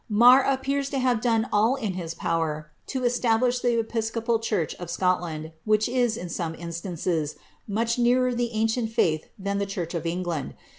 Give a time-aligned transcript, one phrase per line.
[0.09, 4.89] Marr appears to have done all in his power to establish the episcopal church of
[4.89, 7.35] Scotland, which is, in some instances,
[7.67, 10.55] much nearer the ancient fiiith than the church of England.